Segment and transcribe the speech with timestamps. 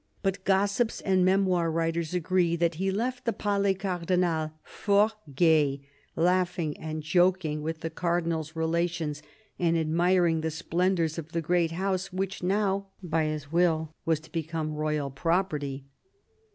[0.23, 5.81] But gossips and memoir writers agree that he left the Palais Cardinal "fort gai,"
[6.15, 9.21] laughing and joking with the Cardinal's rela tions
[9.59, 14.31] and admiring the splendours of the great house which now, by his will, was to
[14.31, 15.85] become royal property.